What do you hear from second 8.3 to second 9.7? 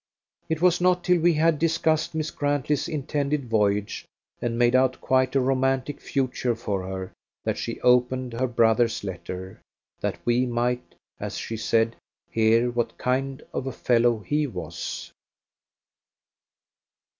her brother's letter,